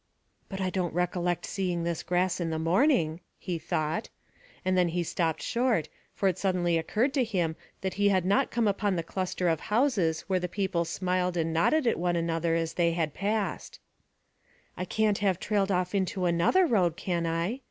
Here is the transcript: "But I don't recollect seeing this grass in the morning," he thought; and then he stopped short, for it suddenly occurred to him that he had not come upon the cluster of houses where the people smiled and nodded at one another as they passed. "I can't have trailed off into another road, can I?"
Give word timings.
"But 0.49 0.59
I 0.59 0.71
don't 0.71 0.95
recollect 0.95 1.45
seeing 1.45 1.83
this 1.83 2.01
grass 2.01 2.39
in 2.39 2.49
the 2.49 2.57
morning," 2.57 3.21
he 3.37 3.59
thought; 3.59 4.09
and 4.65 4.75
then 4.75 4.87
he 4.87 5.03
stopped 5.03 5.43
short, 5.43 5.89
for 6.15 6.27
it 6.27 6.39
suddenly 6.39 6.75
occurred 6.75 7.13
to 7.13 7.23
him 7.23 7.55
that 7.81 7.93
he 7.93 8.09
had 8.09 8.25
not 8.25 8.49
come 8.49 8.67
upon 8.67 8.95
the 8.95 9.03
cluster 9.03 9.47
of 9.47 9.59
houses 9.59 10.21
where 10.21 10.39
the 10.39 10.47
people 10.49 10.85
smiled 10.85 11.37
and 11.37 11.53
nodded 11.53 11.85
at 11.85 11.99
one 11.99 12.15
another 12.15 12.55
as 12.55 12.73
they 12.73 12.95
passed. 13.13 13.79
"I 14.75 14.85
can't 14.85 15.19
have 15.19 15.39
trailed 15.39 15.71
off 15.71 15.93
into 15.93 16.25
another 16.25 16.65
road, 16.65 16.97
can 16.97 17.27
I?" 17.27 17.59